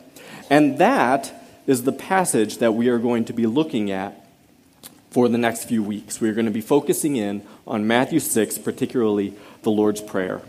[0.51, 1.40] And that
[1.71, 4.27] is the passage that we are going to be looking at
[5.11, 6.20] for the next few weeks.
[6.20, 10.42] We're going to be focusing in on Matthew 6, particularly the Lord's Prayer.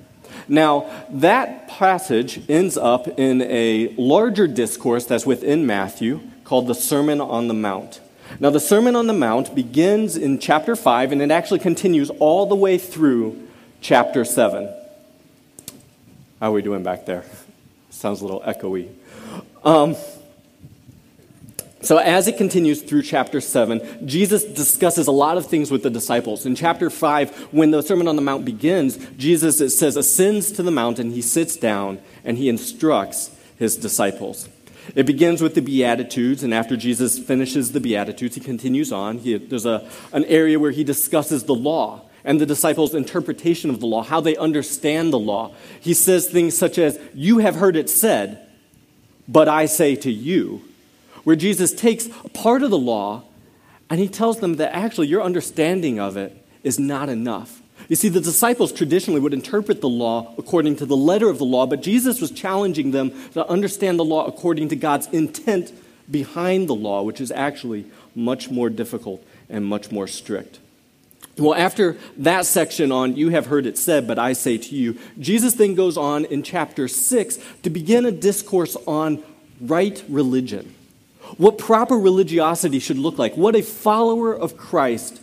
[0.48, 7.22] Now, that passage ends up in a larger discourse that's within Matthew called the Sermon
[7.22, 8.00] on the Mount.
[8.40, 12.48] Now, the Sermon on the Mount begins in chapter 5 and it actually continues all
[12.48, 13.48] the way through
[13.80, 14.74] chapter 7.
[16.40, 17.26] How are we doing back there?
[17.92, 18.90] Sounds a little echoey.
[19.64, 19.96] Um,
[21.84, 25.90] so, as it continues through chapter 7, Jesus discusses a lot of things with the
[25.90, 26.46] disciples.
[26.46, 30.64] In chapter 5, when the Sermon on the Mount begins, Jesus, it says, ascends to
[30.64, 34.48] the mountain, he sits down, and he instructs his disciples.
[34.94, 39.18] It begins with the Beatitudes, and after Jesus finishes the Beatitudes, he continues on.
[39.18, 43.80] He, there's a, an area where he discusses the law and the disciples' interpretation of
[43.80, 45.54] the law, how they understand the law.
[45.80, 48.48] He says things such as, You have heard it said,
[49.28, 50.62] but I say to you
[51.24, 53.24] where Jesus takes a part of the law
[53.90, 57.62] and he tells them that actually your understanding of it is not enough.
[57.90, 61.46] You see, the disciples traditionally would interpret the law according to the letter of the
[61.46, 65.74] law, but Jesus was challenging them to understand the law according to God's intent
[66.10, 67.86] behind the law, which is actually
[68.16, 70.60] much more difficult and much more strict.
[71.38, 74.98] Well, after that section on you have heard it said, but I say to you,
[75.20, 79.24] Jesus then goes on in chapter 6 to begin a discourse on
[79.60, 80.76] right religion
[81.38, 85.22] what proper religiosity should look like, what a follower of Christ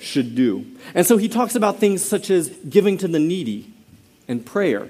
[0.00, 0.66] should do.
[0.94, 3.72] And so he talks about things such as giving to the needy
[4.28, 4.88] and prayer,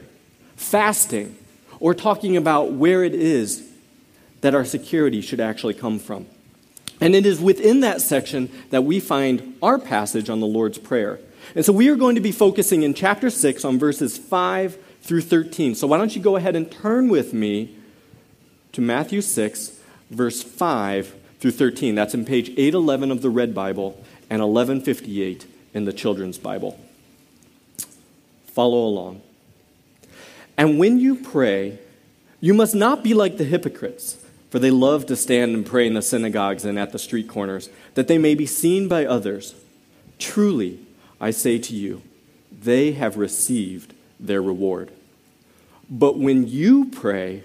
[0.57, 1.37] fasting,
[1.81, 3.69] or talking about where it is
[4.41, 6.27] that our security should actually come from.
[7.01, 11.21] And it is within that section that we find our passage on the Lord's Prayer.
[11.55, 15.21] And so we are going to be focusing in chapter 6 on verses 5 through
[15.21, 15.75] 13.
[15.75, 17.77] So why don't you go ahead and turn with me
[18.73, 19.76] to Matthew 6,
[20.11, 21.95] verse 5 through 13.
[21.95, 26.79] That's in page 811 of the Red Bible and 1158 in the Children's Bible.
[28.47, 29.23] Follow along.
[30.57, 31.79] And when you pray,
[32.41, 34.17] you must not be like the hypocrites,
[34.51, 37.69] for they love to stand and pray in the synagogues and at the street corners,
[37.95, 39.55] that they may be seen by others.
[40.19, 40.81] Truly,
[41.21, 42.03] I say to you,
[42.51, 44.91] they have received their reward.
[45.91, 47.45] But when you pray,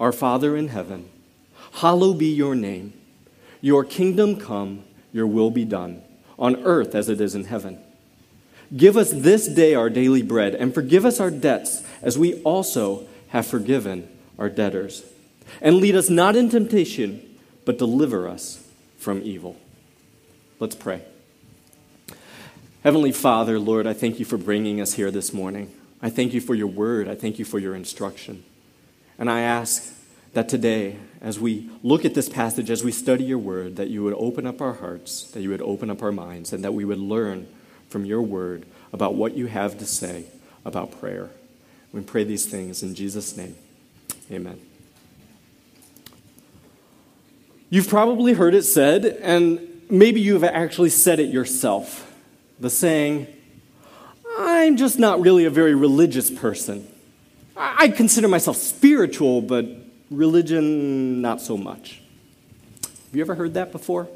[0.00, 1.08] Our Father in heaven,
[1.74, 2.92] hallowed be your name.
[3.60, 6.02] Your kingdom come, your will be done,
[6.38, 7.80] on earth as it is in heaven.
[8.76, 13.06] Give us this day our daily bread, and forgive us our debts, as we also
[13.28, 15.04] have forgiven our debtors.
[15.60, 17.22] And lead us not in temptation,
[17.64, 18.64] but deliver us
[18.98, 19.56] from evil.
[20.60, 21.02] Let's pray.
[22.84, 25.72] Heavenly Father, Lord, I thank you for bringing us here this morning.
[26.00, 27.08] I thank you for your word.
[27.08, 28.44] I thank you for your instruction.
[29.18, 29.92] And I ask
[30.32, 34.04] that today, as we look at this passage, as we study your word, that you
[34.04, 36.84] would open up our hearts, that you would open up our minds, and that we
[36.84, 37.48] would learn
[37.88, 40.26] from your word about what you have to say
[40.64, 41.30] about prayer.
[41.92, 43.56] We pray these things in Jesus' name.
[44.30, 44.60] Amen.
[47.70, 52.12] You've probably heard it said, and maybe you've actually said it yourself
[52.60, 53.26] the saying,
[54.38, 56.86] I'm just not really a very religious person.
[57.60, 59.66] I consider myself spiritual, but
[60.10, 62.00] religion, not so much.
[62.82, 64.08] Have you ever heard that before?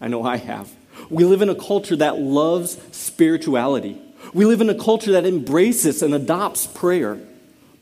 [0.00, 0.72] I know I have.
[1.10, 4.00] We live in a culture that loves spirituality.
[4.32, 7.18] We live in a culture that embraces and adopts prayer.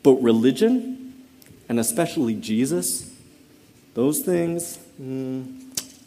[0.03, 1.27] But religion,
[1.69, 3.13] and especially Jesus,
[3.95, 5.61] those things, mm,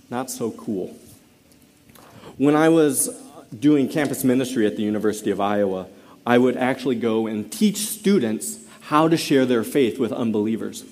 [0.10, 0.96] not so cool.
[2.38, 3.10] When I was
[3.58, 5.88] doing campus ministry at the University of Iowa,
[6.26, 10.84] I would actually go and teach students how to share their faith with unbelievers.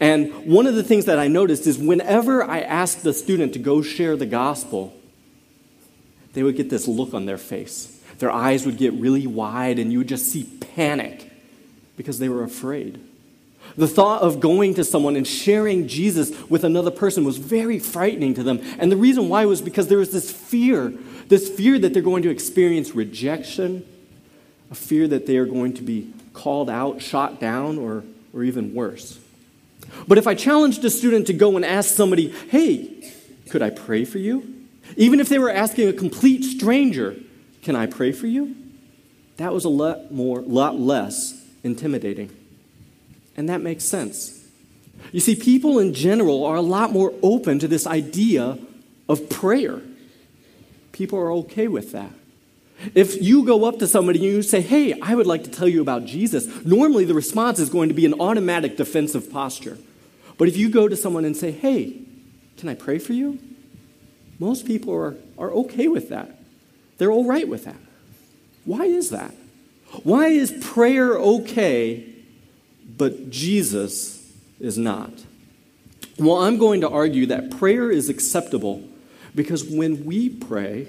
[0.00, 3.58] And one of the things that I noticed is whenever I asked the student to
[3.58, 4.94] go share the gospel,
[6.32, 8.00] they would get this look on their face.
[8.18, 10.44] Their eyes would get really wide, and you would just see
[10.74, 11.30] panic
[11.96, 13.00] because they were afraid.
[13.76, 18.34] The thought of going to someone and sharing Jesus with another person was very frightening
[18.34, 18.60] to them.
[18.78, 20.94] And the reason why was because there was this fear
[21.28, 23.84] this fear that they're going to experience rejection,
[24.70, 28.74] a fear that they are going to be called out, shot down, or, or even
[28.74, 29.18] worse.
[30.06, 33.12] But if I challenged a student to go and ask somebody, hey,
[33.48, 34.54] could I pray for you?
[34.96, 37.16] Even if they were asking a complete stranger,
[37.62, 38.54] can I pray for you?
[39.38, 42.30] That was a lot more, lot less intimidating.
[43.36, 44.46] And that makes sense.
[45.12, 48.58] You see, people in general are a lot more open to this idea
[49.08, 49.80] of prayer.
[50.92, 52.12] People are okay with that.
[52.94, 55.68] If you go up to somebody and you say, Hey, I would like to tell
[55.68, 59.78] you about Jesus, normally the response is going to be an automatic defensive posture.
[60.38, 62.02] But if you go to someone and say, Hey,
[62.56, 63.38] can I pray for you?
[64.38, 66.38] Most people are, are okay with that.
[66.98, 67.76] They're all right with that.
[68.64, 69.34] Why is that?
[70.02, 72.04] Why is prayer okay,
[72.96, 74.30] but Jesus
[74.60, 75.10] is not?
[76.18, 78.82] Well, I'm going to argue that prayer is acceptable
[79.34, 80.88] because when we pray,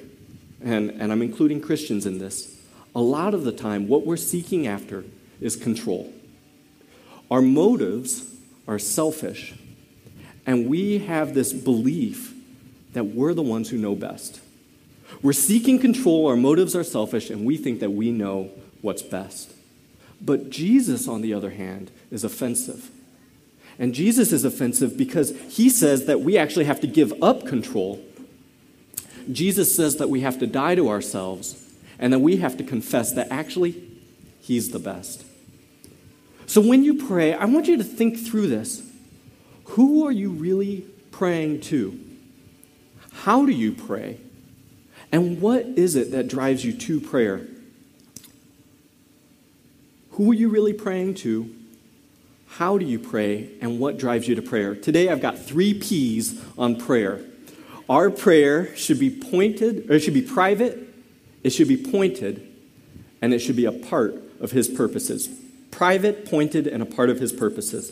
[0.63, 2.57] and, and I'm including Christians in this,
[2.95, 5.03] a lot of the time what we're seeking after
[5.39, 6.11] is control.
[7.29, 8.35] Our motives
[8.67, 9.53] are selfish,
[10.45, 12.33] and we have this belief
[12.93, 14.41] that we're the ones who know best.
[15.21, 18.51] We're seeking control, our motives are selfish, and we think that we know
[18.81, 19.51] what's best.
[20.19, 22.89] But Jesus, on the other hand, is offensive.
[23.79, 28.03] And Jesus is offensive because he says that we actually have to give up control
[29.31, 31.63] Jesus says that we have to die to ourselves
[31.99, 33.83] and that we have to confess that actually
[34.41, 35.25] He's the best.
[36.45, 38.81] So when you pray, I want you to think through this.
[39.65, 41.99] Who are you really praying to?
[43.11, 44.19] How do you pray?
[45.11, 47.47] And what is it that drives you to prayer?
[50.11, 51.53] Who are you really praying to?
[52.47, 53.49] How do you pray?
[53.61, 54.75] And what drives you to prayer?
[54.75, 57.21] Today I've got three P's on prayer.
[57.89, 60.93] Our prayer should be pointed, or it should be private,
[61.43, 62.45] it should be pointed,
[63.21, 65.29] and it should be a part of His purposes.
[65.71, 67.91] Private, pointed, and a part of His purposes.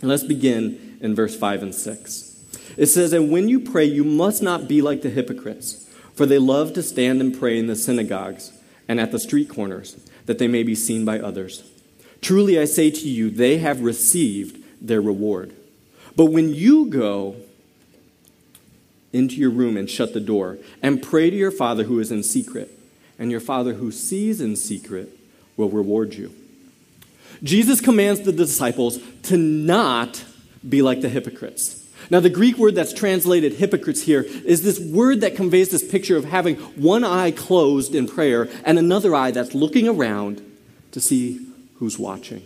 [0.00, 2.44] And let's begin in verse 5 and 6.
[2.76, 6.38] It says, And when you pray, you must not be like the hypocrites, for they
[6.38, 8.52] love to stand and pray in the synagogues
[8.88, 11.68] and at the street corners, that they may be seen by others.
[12.20, 15.54] Truly I say to you, they have received their reward.
[16.16, 17.36] But when you go,
[19.14, 22.22] into your room and shut the door and pray to your Father who is in
[22.22, 22.70] secret,
[23.18, 25.16] and your Father who sees in secret
[25.56, 26.34] will reward you.
[27.42, 30.24] Jesus commands the disciples to not
[30.68, 31.80] be like the hypocrites.
[32.10, 36.16] Now, the Greek word that's translated hypocrites here is this word that conveys this picture
[36.16, 40.42] of having one eye closed in prayer and another eye that's looking around
[40.92, 41.40] to see
[41.76, 42.42] who's watching.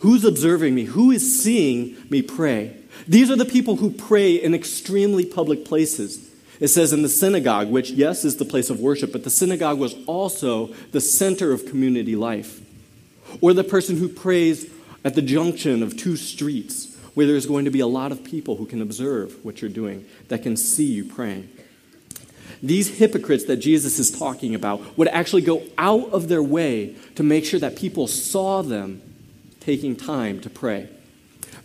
[0.00, 0.84] Who's observing me?
[0.84, 2.76] Who is seeing me pray?
[3.06, 6.30] These are the people who pray in extremely public places.
[6.60, 9.78] It says in the synagogue, which, yes, is the place of worship, but the synagogue
[9.78, 12.60] was also the center of community life.
[13.40, 14.70] Or the person who prays
[15.04, 18.56] at the junction of two streets, where there's going to be a lot of people
[18.56, 21.48] who can observe what you're doing, that can see you praying.
[22.62, 27.22] These hypocrites that Jesus is talking about would actually go out of their way to
[27.22, 29.02] make sure that people saw them
[29.60, 30.88] taking time to pray.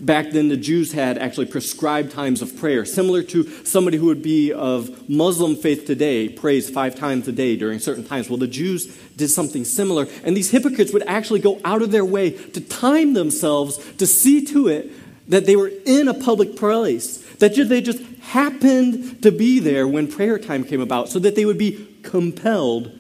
[0.02, 4.24] Back then, the Jews had actually prescribed times of prayer, similar to somebody who would
[4.24, 8.30] be of Muslim faith today, prays five times a day during certain times.
[8.30, 8.86] Well, the Jews
[9.18, 13.14] did something similar, and these hypocrites would actually go out of their way to time
[13.14, 14.90] themselves to see to it
[15.30, 20.10] that they were in a public place, that they just happened to be there when
[20.10, 22.98] prayer time came about, so that they would be compelled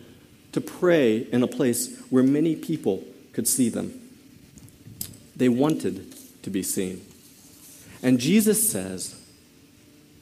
[0.51, 4.01] to pray in a place where many people could see them.
[5.38, 7.05] They wanted to be seen.
[8.01, 9.19] And Jesus says,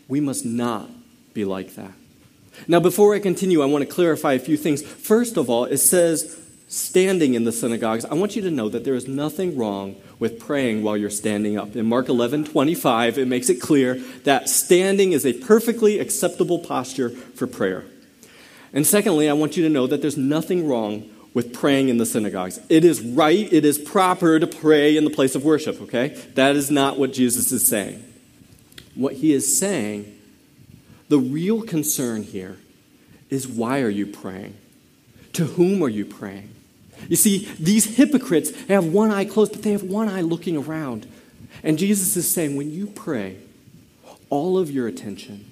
[0.08, 0.90] we must not
[1.34, 1.92] be like that.
[2.68, 4.82] Now, before I continue, I want to clarify a few things.
[4.82, 8.04] First of all, it says standing in the synagogues.
[8.06, 11.58] I want you to know that there is nothing wrong with praying while you're standing
[11.58, 11.76] up.
[11.76, 17.10] In Mark 11 25, it makes it clear that standing is a perfectly acceptable posture
[17.10, 17.86] for prayer.
[18.74, 22.06] And secondly, I want you to know that there's nothing wrong with praying in the
[22.08, 22.60] synagogues.
[22.68, 26.20] It is right, it is proper to pray in the place of worship, okay?
[26.34, 28.04] That is not what Jesus is saying.
[28.96, 30.18] What he is saying,
[31.10, 32.58] the real concern here
[33.30, 34.58] is why are you praying?
[35.34, 36.50] To whom are you praying?
[37.08, 41.06] You see, these hypocrites have one eye closed, but they have one eye looking around.
[41.62, 43.38] And Jesus is saying, when you pray,
[44.32, 45.46] all of your attention,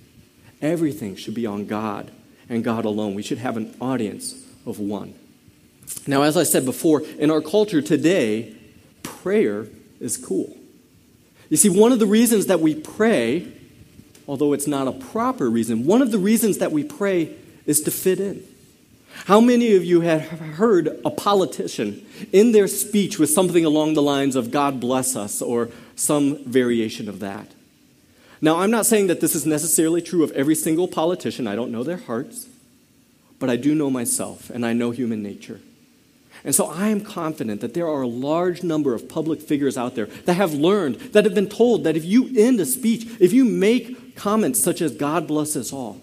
[0.63, 2.09] everything should be on God
[2.49, 3.13] and God alone.
[3.13, 4.33] We should have an audience
[4.65, 5.13] of one.
[6.07, 8.55] Now, as I said before, in our culture today,
[9.03, 9.67] prayer
[9.99, 10.55] is cool.
[11.49, 13.51] You see, one of the reasons that we pray,
[14.27, 17.91] although it's not a proper reason, one of the reasons that we pray is to
[17.91, 18.43] fit in.
[19.25, 24.01] How many of you have heard a politician in their speech with something along the
[24.01, 27.47] lines of God bless us or some variation of that?
[28.41, 31.47] Now, I'm not saying that this is necessarily true of every single politician.
[31.47, 32.47] I don't know their hearts,
[33.39, 35.61] but I do know myself and I know human nature.
[36.45, 39.95] And so I am confident that there are a large number of public figures out
[39.95, 43.33] there that have learned, that have been told that if you end a speech, if
[43.33, 45.99] you make comments such as God bless us all,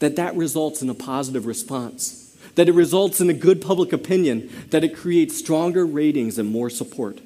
[0.00, 4.50] that that results in a positive response, that it results in a good public opinion,
[4.68, 7.20] that it creates stronger ratings and more support.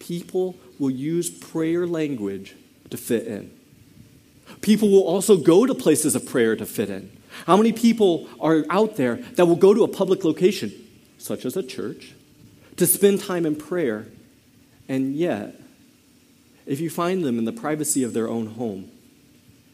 [0.00, 2.56] People will use prayer language
[2.90, 3.52] to fit in.
[4.62, 7.16] People will also go to places of prayer to fit in.
[7.46, 10.72] How many people are out there that will go to a public location,
[11.24, 12.12] such as a church,
[12.76, 14.06] to spend time in prayer,
[14.90, 15.58] and yet,
[16.66, 18.90] if you find them in the privacy of their own home,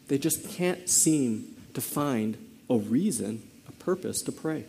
[0.07, 2.37] they just can't seem to find
[2.69, 4.65] a reason, a purpose to pray.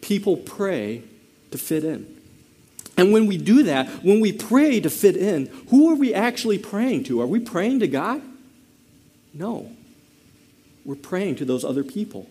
[0.00, 1.02] People pray
[1.50, 2.06] to fit in.
[2.96, 6.58] And when we do that, when we pray to fit in, who are we actually
[6.58, 7.20] praying to?
[7.20, 8.22] Are we praying to God?
[9.34, 9.72] No.
[10.84, 12.28] We're praying to those other people.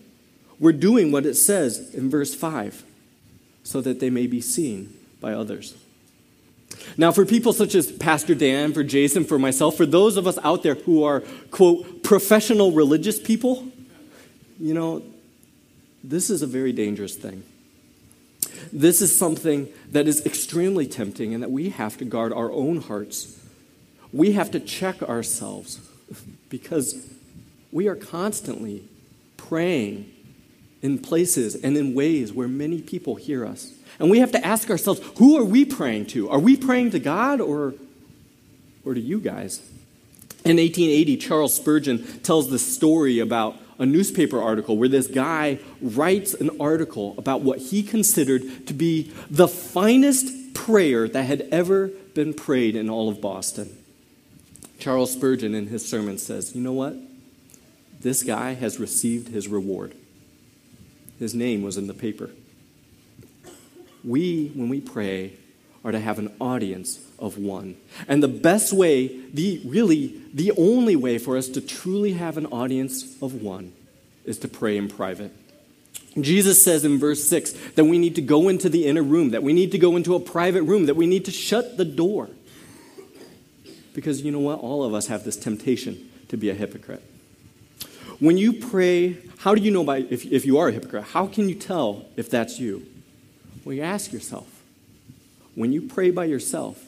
[0.58, 2.84] We're doing what it says in verse 5
[3.66, 5.74] so that they may be seen by others.
[6.96, 10.38] Now, for people such as Pastor Dan, for Jason, for myself, for those of us
[10.44, 11.20] out there who are,
[11.50, 13.66] quote, professional religious people,
[14.60, 15.02] you know,
[16.04, 17.42] this is a very dangerous thing.
[18.72, 22.80] This is something that is extremely tempting and that we have to guard our own
[22.80, 23.36] hearts.
[24.12, 25.80] We have to check ourselves
[26.48, 27.08] because
[27.72, 28.84] we are constantly
[29.36, 30.12] praying
[30.86, 33.74] in places and in ways where many people hear us.
[33.98, 36.30] And we have to ask ourselves, who are we praying to?
[36.30, 37.74] Are we praying to God or,
[38.84, 39.58] or to you guys?
[40.44, 46.34] In 1880, Charles Spurgeon tells the story about a newspaper article where this guy writes
[46.34, 52.32] an article about what he considered to be the finest prayer that had ever been
[52.32, 53.76] prayed in all of Boston.
[54.78, 56.94] Charles Spurgeon, in his sermon, says, You know what?
[58.00, 59.96] This guy has received his reward.
[61.18, 62.30] His name was in the paper.
[64.04, 65.32] We, when we pray,
[65.84, 67.76] are to have an audience of one.
[68.08, 72.46] And the best way, the really the only way for us to truly have an
[72.46, 73.72] audience of one
[74.24, 75.32] is to pray in private.
[76.20, 79.42] Jesus says in verse 6 that we need to go into the inner room, that
[79.42, 82.30] we need to go into a private room, that we need to shut the door.
[83.94, 84.58] Because you know what?
[84.58, 87.02] All of us have this temptation to be a hypocrite.
[88.18, 91.04] When you pray, how do you know by, if, if you are a hypocrite?
[91.04, 92.86] How can you tell if that's you?
[93.64, 94.56] Well, you ask yourself
[95.56, 96.84] when you pray by yourself,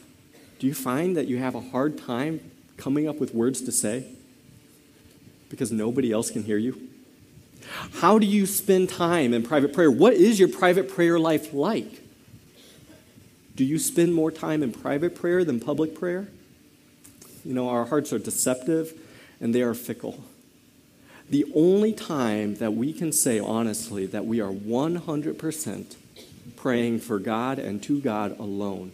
[0.59, 2.41] do you find that you have a hard time
[2.77, 4.07] coming up with words to say
[5.49, 6.89] because nobody else can hear you?
[7.95, 9.91] How do you spend time in private prayer?
[9.91, 12.03] What is your private prayer life like?
[13.57, 16.29] Do you spend more time in private prayer than public prayer?
[17.45, 18.93] You know, our hearts are deceptive
[19.41, 20.23] and they are fickle.
[21.31, 25.97] The only time that we can say honestly that we are 100%
[26.57, 28.93] praying for God and to God alone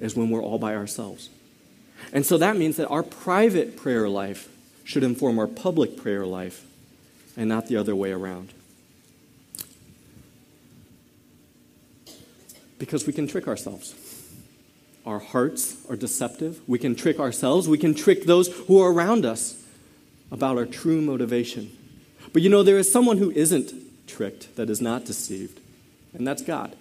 [0.00, 1.30] is when we're all by ourselves.
[2.12, 4.48] And so that means that our private prayer life
[4.84, 6.64] should inform our public prayer life
[7.36, 8.52] and not the other way around.
[12.78, 13.94] Because we can trick ourselves.
[15.04, 16.60] Our hearts are deceptive.
[16.68, 17.68] We can trick ourselves.
[17.68, 19.64] We can trick those who are around us
[20.30, 21.76] about our true motivation.
[22.32, 23.72] But you know, there is someone who isn't
[24.06, 25.60] tricked, that is not deceived,
[26.12, 26.76] and that's God.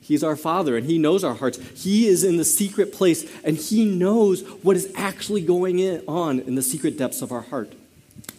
[0.00, 1.58] He's our Father, and He knows our hearts.
[1.74, 6.54] He is in the secret place, and He knows what is actually going on in
[6.54, 7.72] the secret depths of our heart.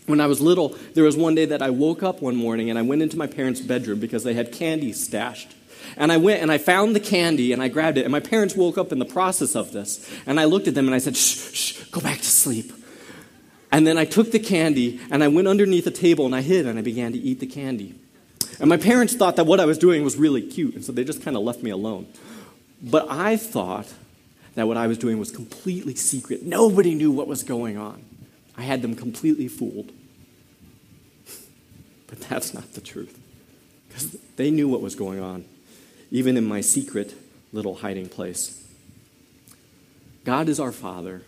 [0.06, 2.80] When I was little, there was one day that I woke up one morning and
[2.80, 5.54] I went into my parents' bedroom because they had candy stashed.
[5.98, 8.04] And I went and I found the candy and I grabbed it.
[8.04, 10.10] And my parents woke up in the process of this.
[10.26, 12.72] And I looked at them and I said, shh, shh, go back to sleep.
[13.72, 16.66] And then I took the candy and I went underneath the table and I hid
[16.66, 17.96] and I began to eat the candy.
[18.60, 21.04] And my parents thought that what I was doing was really cute, and so they
[21.04, 22.08] just kind of left me alone.
[22.82, 23.94] But I thought
[24.56, 26.44] that what I was doing was completely secret.
[26.44, 28.04] Nobody knew what was going on.
[28.58, 29.92] I had them completely fooled.
[32.08, 33.20] But that's not the truth.
[33.88, 35.44] Because they knew what was going on,
[36.10, 37.14] even in my secret
[37.52, 38.64] little hiding place.
[40.24, 41.24] God is our Father,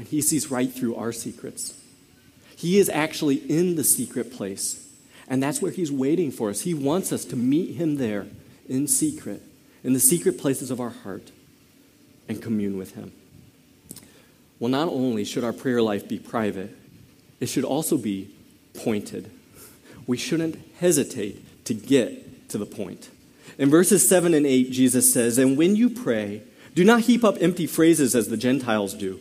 [0.00, 1.78] and He sees right through our secrets.
[2.56, 4.88] He is actually in the secret place,
[5.28, 6.62] and that's where He's waiting for us.
[6.62, 8.26] He wants us to meet Him there
[8.66, 9.42] in secret,
[9.84, 11.32] in the secret places of our heart,
[12.30, 13.12] and commune with Him.
[14.58, 16.74] Well, not only should our prayer life be private,
[17.38, 18.30] it should also be
[18.72, 19.30] pointed.
[20.06, 23.10] We shouldn't hesitate to get to the point.
[23.58, 26.40] In verses 7 and 8, Jesus says, And when you pray,
[26.74, 29.20] do not heap up empty phrases as the Gentiles do,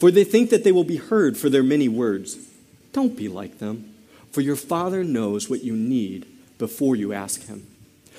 [0.00, 2.38] for they think that they will be heard for their many words.
[2.92, 3.94] Don't be like them,
[4.32, 6.26] for your Father knows what you need
[6.58, 7.66] before you ask Him.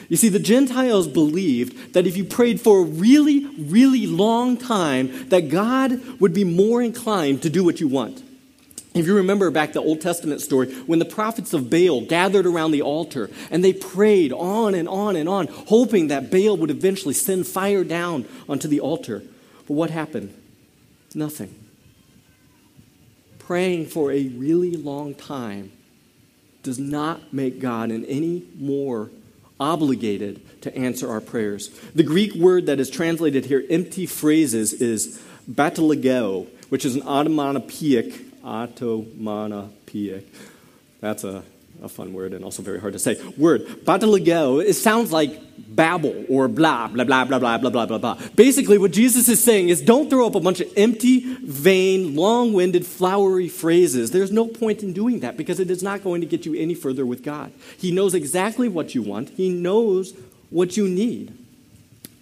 [0.08, 5.30] You see, the Gentiles believed that if you prayed for a really, really long time,
[5.30, 8.24] that God would be more inclined to do what you want.
[8.94, 12.72] If you remember back the Old Testament story, when the prophets of Baal gathered around
[12.72, 17.14] the altar and they prayed on and on and on, hoping that Baal would eventually
[17.14, 19.24] send fire down onto the altar.
[19.68, 20.34] But what happened?
[21.16, 21.61] Nothing.
[23.51, 25.74] Praying for a really long time
[26.63, 29.10] does not make God in any more
[29.60, 31.67] obligated to answer our prayers.
[31.93, 38.22] The Greek word that is translated here, empty phrases, is battalogeo, which is an onomatopoeic,
[38.41, 40.34] onomatopoeic.
[41.01, 41.43] That's a,
[41.82, 43.22] a fun word and also very hard to say.
[43.38, 47.98] Word, battalogeo, it sounds like babble or blah, blah, blah, blah, blah, blah, blah, blah,
[47.98, 48.20] blah.
[48.36, 52.54] Basically, what Jesus is saying is don't throw up a bunch of empty, vain, long
[52.54, 54.12] winded, flowery phrases.
[54.12, 56.76] There's no point in doing that because it is not going to get you any
[56.76, 57.52] further with God.
[57.78, 60.14] He knows exactly what you want, He knows
[60.50, 61.38] what you need.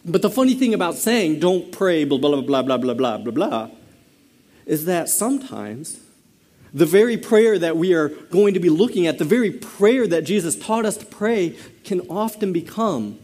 [0.05, 3.31] But the funny thing about saying don't pray, blah, blah, blah, blah, blah, blah, blah,
[3.31, 3.69] blah,
[4.65, 5.99] is that sometimes
[6.73, 10.23] the very prayer that we are going to be looking at, the very prayer that
[10.23, 13.19] Jesus taught us to pray, can often become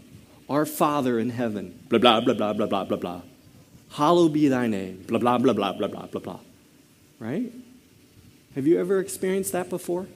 [0.50, 1.80] our Father in heaven.
[1.90, 3.22] Blah, blah, blah, blah, blah, blah, blah, blah.
[3.92, 5.04] Hallowed be thy name.
[5.08, 6.40] Blah, blah, blah, blah, blah, blah, blah, blah.
[7.20, 7.52] Right?
[8.56, 10.08] Have you ever experienced that before?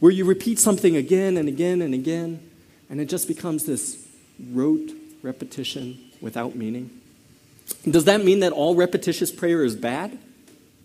[0.00, 2.50] Where you repeat something again and again and again,
[2.90, 4.06] and it just becomes this
[4.52, 4.90] rote
[5.22, 6.90] repetition without meaning?
[7.88, 10.18] Does that mean that all repetitious prayer is bad?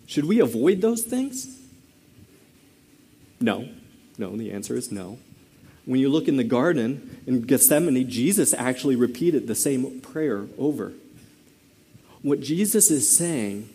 [0.06, 1.60] Should we avoid those things?
[3.40, 3.68] No.
[4.18, 5.18] No, the answer is no.
[5.84, 10.92] When you look in the garden in Gethsemane, Jesus actually repeated the same prayer over.
[12.22, 13.68] What Jesus is saying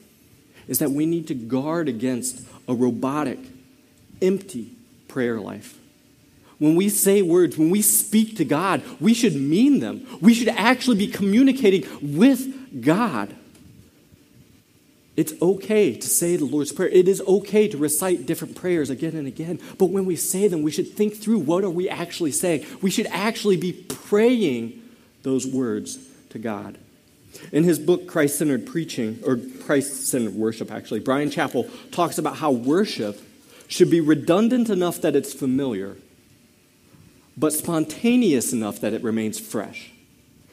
[0.68, 3.40] is that we need to guard against a robotic,
[4.22, 4.72] empty
[5.08, 5.78] prayer life.
[6.58, 10.06] When we say words, when we speak to God, we should mean them.
[10.20, 13.36] We should actually be communicating with God.
[15.20, 16.88] It's okay to say the Lord's Prayer.
[16.88, 19.60] It is okay to recite different prayers again and again.
[19.78, 22.66] But when we say them, we should think through what are we actually saying?
[22.82, 24.82] We should actually be praying
[25.24, 26.78] those words to God.
[27.52, 32.38] In his book, Christ Centered Preaching, or Christ Centered Worship, actually, Bryan Chapell talks about
[32.38, 33.22] how worship
[33.68, 35.98] should be redundant enough that it's familiar,
[37.36, 39.92] but spontaneous enough that it remains fresh.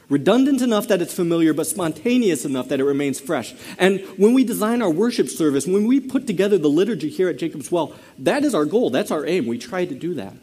[0.09, 3.53] Redundant enough that it's familiar, but spontaneous enough that it remains fresh.
[3.77, 7.37] And when we design our worship service, when we put together the liturgy here at
[7.37, 8.89] Jacob's Well, that is our goal.
[8.89, 9.47] That's our aim.
[9.47, 10.33] We try to do that.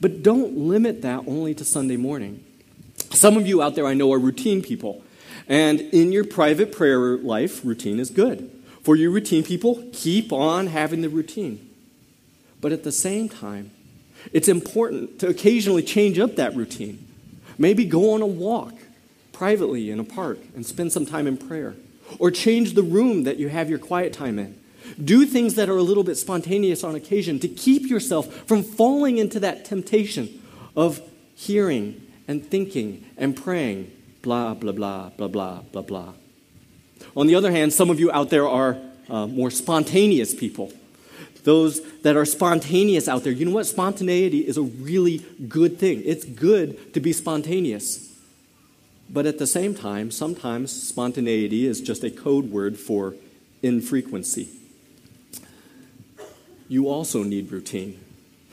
[0.00, 2.44] But don't limit that only to Sunday morning.
[3.10, 5.02] Some of you out there I know are routine people.
[5.48, 8.50] And in your private prayer life, routine is good.
[8.84, 11.68] For you routine people, keep on having the routine.
[12.60, 13.72] But at the same time,
[14.32, 17.04] it's important to occasionally change up that routine.
[17.58, 18.74] Maybe go on a walk
[19.40, 21.74] privately in a park and spend some time in prayer.
[22.18, 24.60] Or change the room that you have your quiet time in.
[25.02, 29.16] Do things that are a little bit spontaneous on occasion to keep yourself from falling
[29.16, 30.42] into that temptation
[30.76, 31.00] of
[31.34, 36.12] hearing and thinking and praying, blah, blah, blah, blah, blah, blah, blah.
[37.16, 38.76] On the other hand, some of you out there are
[39.08, 40.70] uh, more spontaneous people.
[41.44, 43.64] Those that are spontaneous out there, you know what?
[43.64, 46.02] Spontaneity is a really good thing.
[46.04, 48.09] It's good to be spontaneous.
[49.12, 53.16] But at the same time, sometimes spontaneity is just a code word for
[53.60, 54.48] infrequency.
[56.68, 57.98] You also need routine.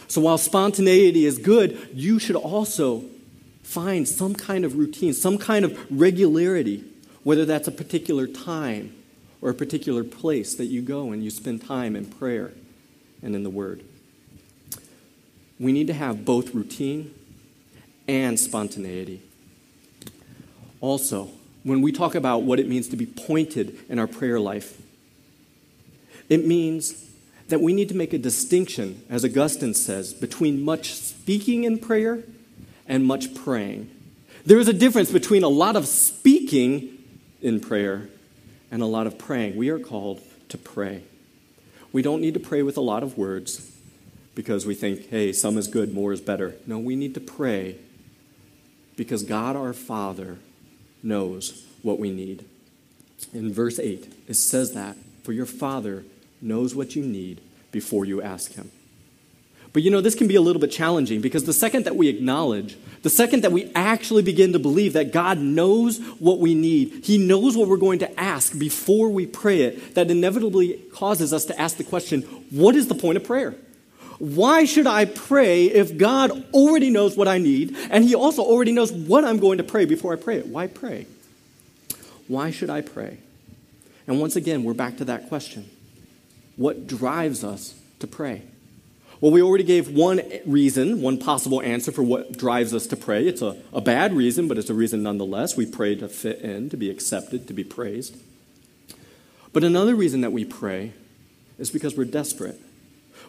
[0.07, 3.05] So while spontaneity is good, you should also
[3.61, 6.83] find some kind of routine, some kind of regularity,
[7.23, 8.95] whether that's a particular time
[9.41, 12.53] or a particular place that you go and you spend time in prayer
[13.21, 13.83] and in the Word.
[15.59, 17.13] We need to have both routine
[18.07, 19.21] and spontaneity.
[20.81, 21.29] Also,
[21.63, 24.81] when we talk about what it means to be pointed in our prayer life,
[26.29, 27.05] it means
[27.47, 32.23] that we need to make a distinction, as Augustine says, between much speaking in prayer
[32.87, 33.89] and much praying.
[34.45, 36.97] There is a difference between a lot of speaking
[37.41, 38.09] in prayer
[38.71, 39.55] and a lot of praying.
[39.55, 41.03] We are called to pray.
[41.91, 43.71] We don't need to pray with a lot of words
[44.35, 46.55] because we think, hey, some is good, more is better.
[46.65, 47.77] No, we need to pray
[48.95, 50.37] because God our Father
[51.03, 52.45] knows what we need.
[53.33, 56.03] In verse 8, it says that, for your Father
[56.41, 58.71] knows what you need before you ask Him.
[59.73, 62.07] But you know, this can be a little bit challenging because the second that we
[62.07, 67.05] acknowledge, the second that we actually begin to believe that God knows what we need,
[67.05, 71.45] He knows what we're going to ask before we pray it, that inevitably causes us
[71.45, 73.55] to ask the question what is the point of prayer?
[74.19, 78.71] Why should I pray if God already knows what I need and He also already
[78.71, 80.47] knows what I'm going to pray before I pray it?
[80.47, 81.05] Why pray?
[82.27, 83.19] Why should I pray?
[84.07, 85.69] And once again, we're back to that question
[86.55, 88.43] What drives us to pray?
[89.19, 93.27] Well, we already gave one reason, one possible answer for what drives us to pray.
[93.27, 95.57] It's a, a bad reason, but it's a reason nonetheless.
[95.57, 98.15] We pray to fit in, to be accepted, to be praised.
[99.53, 100.93] But another reason that we pray
[101.57, 102.61] is because we're desperate.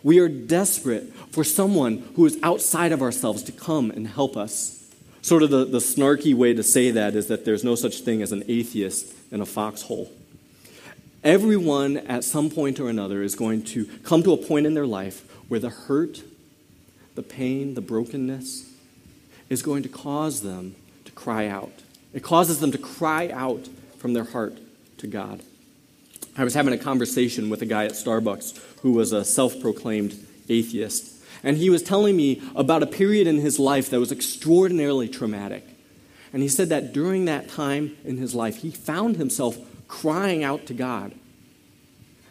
[0.03, 4.75] We are desperate for someone who is outside of ourselves to come and help us.
[5.23, 8.23] Sort of the, the snarky way to say that is that there's no such thing
[8.23, 10.11] as an atheist in a foxhole.
[11.25, 14.87] Everyone at some point or another is going to come to a point in their
[14.87, 16.23] life where the hurt,
[17.15, 18.71] the pain, the brokenness
[19.49, 21.73] is going to cause them to cry out.
[22.15, 24.57] It causes them to cry out from their heart
[24.99, 25.43] to God.
[26.39, 30.15] I was having a conversation with a guy at Starbucks who was a self proclaimed
[30.49, 31.15] atheist.
[31.43, 35.65] And he was telling me about a period in his life that was extraordinarily traumatic.
[36.33, 40.67] And he said that during that time in his life, he found himself crying out
[40.67, 41.13] to God.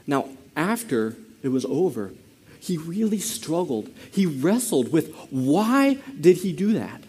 [0.05, 2.13] Now, after it was over,
[2.59, 3.89] he really struggled.
[4.11, 7.03] He wrestled with why did he do that?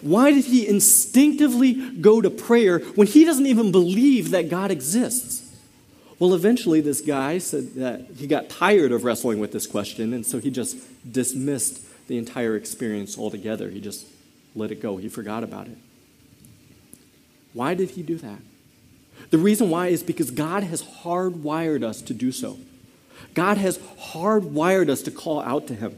[0.00, 5.39] Why did he instinctively go to prayer when he doesn't even believe that God exists?
[6.20, 10.24] Well, eventually, this guy said that he got tired of wrestling with this question, and
[10.24, 10.76] so he just
[11.10, 13.70] dismissed the entire experience altogether.
[13.70, 14.06] He just
[14.54, 15.78] let it go, he forgot about it.
[17.54, 18.38] Why did he do that?
[19.30, 22.58] The reason why is because God has hardwired us to do so.
[23.32, 25.96] God has hardwired us to call out to Him.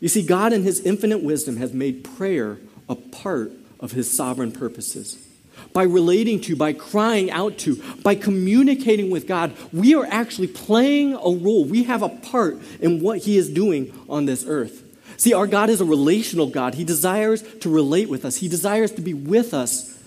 [0.00, 4.52] You see, God, in His infinite wisdom, has made prayer a part of His sovereign
[4.52, 5.27] purposes.
[5.72, 11.14] By relating to, by crying out to, by communicating with God, we are actually playing
[11.14, 11.64] a role.
[11.64, 14.84] We have a part in what He is doing on this earth.
[15.18, 16.74] See, our God is a relational God.
[16.74, 19.98] He desires to relate with us, He desires to be with us.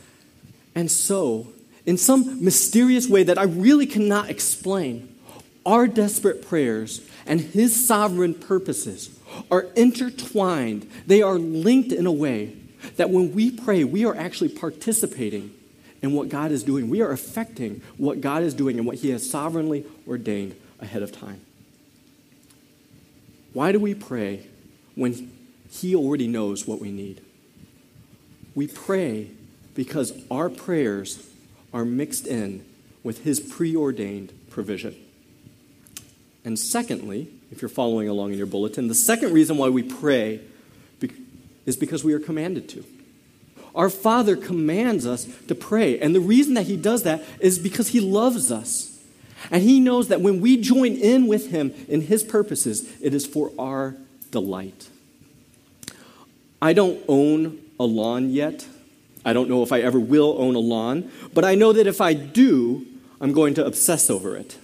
[0.74, 1.48] And so,
[1.86, 5.14] in some mysterious way that I really cannot explain,
[5.66, 9.18] our desperate prayers and His sovereign purposes
[9.50, 10.90] are intertwined.
[11.08, 12.56] They are linked in a way
[12.98, 15.54] that when we pray, we are actually participating
[16.02, 16.90] in what God is doing.
[16.90, 21.12] We are affecting what God is doing and what He has sovereignly ordained ahead of
[21.12, 21.42] time.
[23.54, 24.48] Why do we pray
[24.96, 25.32] when
[25.70, 27.22] He already knows what we need?
[28.56, 29.32] We pray
[29.76, 31.28] because our prayers
[31.74, 32.66] are mixed in
[33.04, 34.96] with His preordained provision.
[36.44, 40.42] And secondly, if you're following along in your bulletin, the second reason why we pray
[41.66, 42.84] is because we are commanded to.
[43.74, 46.00] Our Father commands us to pray.
[46.00, 49.00] And the reason that He does that is because He loves us.
[49.50, 53.26] And He knows that when we join in with Him in His purposes, it is
[53.26, 53.96] for our
[54.30, 54.90] delight.
[56.62, 58.68] I don't own a lawn yet.
[59.26, 62.02] I don't know if I ever will own a lawn, but I know that if
[62.02, 62.86] I do,
[63.20, 64.58] I'm going to obsess over it.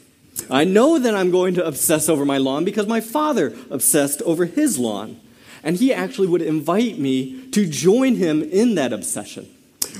[0.49, 4.45] I know that I'm going to obsess over my lawn because my father obsessed over
[4.45, 5.19] his lawn.
[5.63, 9.47] And he actually would invite me to join him in that obsession.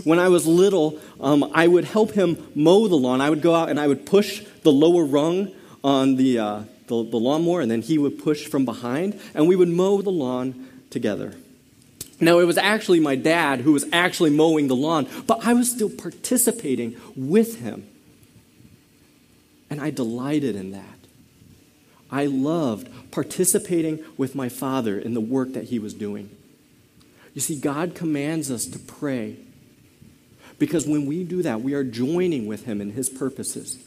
[0.04, 3.22] When I was little, um, I would help him mow the lawn.
[3.22, 5.52] I would go out and I would push the lower rung
[5.84, 9.56] on the, uh, the, the lawnmower, and then he would push from behind, and we
[9.56, 11.36] would mow the lawn together.
[12.20, 15.70] Now, it was actually my dad who was actually mowing the lawn, but I was
[15.70, 17.88] still participating with him.
[19.70, 20.84] And I delighted in that.
[22.10, 26.30] I loved participating with my father in the work that he was doing.
[27.34, 29.38] You see, God commands us to pray
[30.60, 33.80] because when we do that, we are joining with him in his purposes.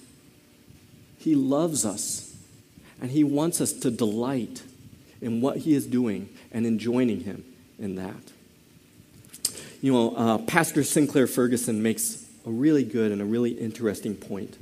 [1.17, 2.35] He loves us,
[3.01, 4.65] and he wants us to delight
[5.21, 7.45] in what he is doing and in joining him
[7.79, 8.33] in that.
[9.81, 14.59] You know, uh, Pastor Sinclair Ferguson makes a really good and a really interesting point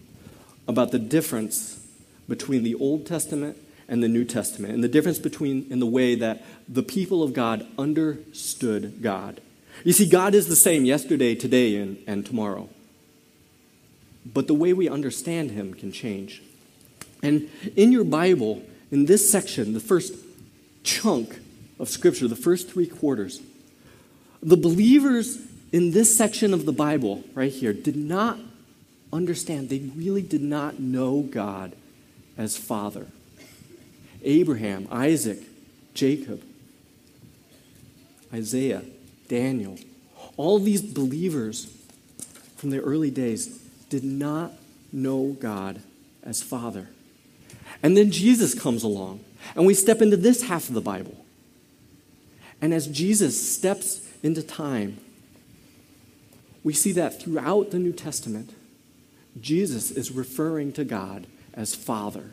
[0.66, 1.82] about the difference
[2.28, 3.56] between the Old Testament
[3.88, 7.32] and the New Testament, and the difference between in the way that the people of
[7.32, 9.40] God understood God.
[9.84, 12.68] You see, God is the same yesterday, today, and, and tomorrow.
[14.34, 16.42] but the way we understand him can change.
[17.22, 20.14] And in your Bible, in this section, the first
[20.82, 21.40] chunk
[21.78, 23.40] of Scripture, the first three quarters,
[24.42, 25.38] the believers
[25.72, 28.38] in this section of the Bible, right here, did not
[29.12, 31.74] understand, they really did not know God
[32.36, 33.06] as Father.
[34.22, 35.38] Abraham, Isaac,
[35.94, 36.42] Jacob,
[38.32, 38.82] Isaiah,
[39.28, 39.78] Daniel,
[40.36, 41.74] all these believers
[42.56, 43.46] from the early days
[43.88, 44.52] did not
[44.92, 45.80] know God
[46.22, 46.88] as Father.
[47.82, 49.20] And then Jesus comes along,
[49.54, 51.24] and we step into this half of the Bible.
[52.60, 54.98] And as Jesus steps into time,
[56.64, 58.50] we see that throughout the New Testament,
[59.40, 62.32] Jesus is referring to God as Father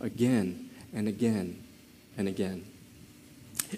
[0.00, 1.62] again and again
[2.16, 2.64] and again.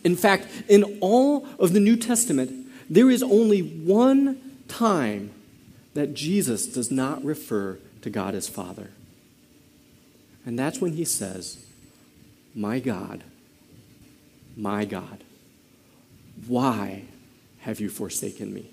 [0.04, 5.32] In fact, in all of the New Testament, there is only one time
[5.94, 8.90] that Jesus does not refer to God as Father.
[10.46, 11.64] And that's when he says,
[12.54, 13.24] My God,
[14.56, 15.24] my God,
[16.46, 17.04] why
[17.60, 18.70] have you forsaken me?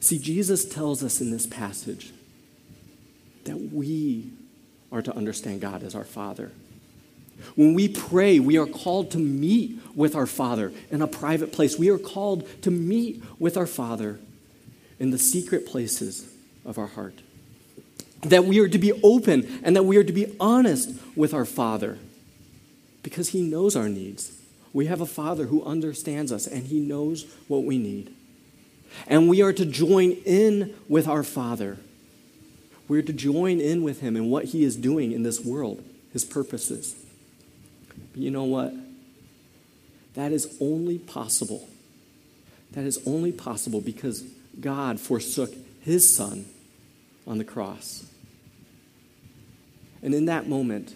[0.00, 2.12] See, Jesus tells us in this passage
[3.44, 4.30] that we
[4.94, 6.52] are to understand God as our Father.
[7.56, 11.76] When we pray, we are called to meet with our Father in a private place.
[11.76, 14.20] We are called to meet with our Father
[15.00, 16.32] in the secret places
[16.64, 17.20] of our heart.
[18.22, 21.44] That we are to be open and that we are to be honest with our
[21.44, 21.98] Father
[23.02, 24.40] because He knows our needs.
[24.72, 28.14] We have a Father who understands us and He knows what we need.
[29.08, 31.78] And we are to join in with our Father.
[32.88, 36.24] We're to join in with Him in what He is doing in this world, His
[36.24, 36.94] purposes.
[38.12, 38.72] But you know what?
[40.14, 41.68] That is only possible.
[42.72, 44.24] That is only possible because
[44.60, 46.46] God forsook his son
[47.26, 48.06] on the cross.
[50.02, 50.94] And in that moment,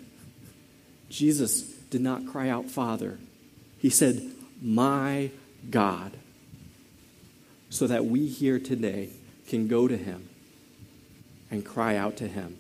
[1.09, 3.19] Jesus did not cry out, Father.
[3.79, 4.23] He said,
[4.61, 5.31] My
[5.71, 6.13] God.
[7.71, 9.11] So that we here today
[9.49, 10.29] can go to him
[11.51, 12.57] and cry out to him,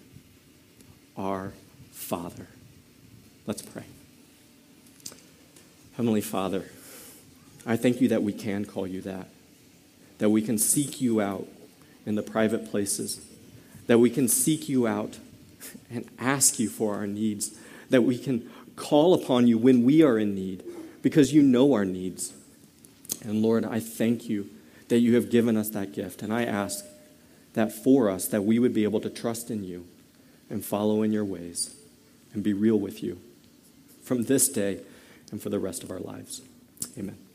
[1.17, 1.53] Our
[1.93, 2.47] Father.
[3.47, 3.85] Let's pray.
[5.97, 6.65] Heavenly Father,
[7.67, 9.29] I thank you that we can call you that
[10.19, 11.47] that we can seek you out
[12.05, 13.21] in the private places,
[13.87, 15.19] that we can seek you out
[15.91, 17.57] and ask you for our needs,
[17.91, 20.63] that we can call upon you when we are in need,
[21.03, 22.33] because you know our needs.
[23.25, 24.51] And Lord, I thank you
[24.89, 26.23] that you have given us that gift.
[26.23, 26.85] And I ask
[27.59, 29.85] that for us, that we would be able to trust in you
[30.49, 31.75] and follow in your ways
[32.33, 33.19] and be real with you
[34.03, 34.79] from this day
[35.33, 36.41] and for the rest of our lives.
[36.97, 37.28] Amen.